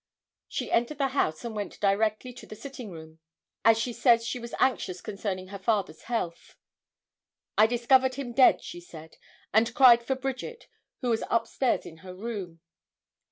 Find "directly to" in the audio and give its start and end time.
1.79-2.47